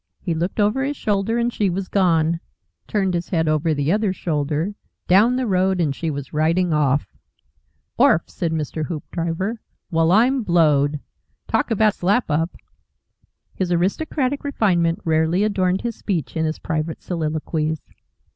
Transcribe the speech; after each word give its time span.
He 0.19 0.33
looked 0.33 0.59
over 0.59 0.83
his 0.83 0.97
shoulder, 0.97 1.37
and 1.37 1.53
she 1.53 1.69
was 1.69 1.87
gone, 1.87 2.39
turned 2.87 3.13
his 3.13 3.29
head 3.29 3.47
over 3.47 3.71
the 3.71 3.91
other 3.91 4.13
shoulder 4.13 4.73
down 5.07 5.35
the 5.35 5.45
road, 5.45 5.79
and 5.79 5.95
she 5.95 6.09
was 6.09 6.33
riding 6.33 6.73
off. 6.73 7.15
"ORF!" 7.99 8.23
said 8.27 8.51
Mr. 8.51 8.85
Hoopdriver. 8.87 9.59
"Well, 9.91 10.11
I'm 10.11 10.41
blowed! 10.41 11.01
Talk 11.47 11.69
about 11.69 11.93
Slap 11.93 12.31
Up!" 12.31 12.49
(His 13.53 13.71
aristocratic 13.71 14.43
refinement 14.43 14.97
rarely 15.05 15.43
adorned 15.43 15.81
his 15.81 15.95
speech 15.97 16.35
in 16.35 16.45
his 16.45 16.57
private 16.57 17.03
soliloquies.) 17.03 17.83